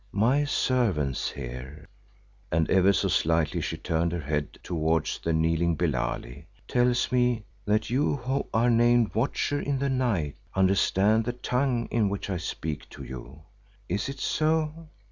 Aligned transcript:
"My 0.13 0.45
servant 0.45 1.31
here," 1.35 1.87
and 2.51 2.67
ever 2.71 2.91
so 2.91 3.07
slightly 3.07 3.61
she 3.61 3.77
turned 3.77 4.11
her 4.13 4.19
head 4.21 4.53
towards 4.63 5.19
the 5.19 5.31
kneeling 5.31 5.75
Billali, 5.77 6.47
"tells 6.67 7.11
me 7.11 7.43
that 7.65 7.91
you 7.91 8.15
who 8.15 8.47
are 8.51 8.71
named 8.71 9.13
Watcher 9.13 9.59
in 9.61 9.77
the 9.77 9.89
Night, 9.89 10.37
understand 10.55 11.25
the 11.25 11.33
tongue 11.33 11.87
in 11.91 12.09
which 12.09 12.31
I 12.31 12.37
speak 12.37 12.89
to 12.89 13.03
you. 13.03 13.43
Is 13.87 14.09
it 14.09 14.17
so?" 14.17 14.89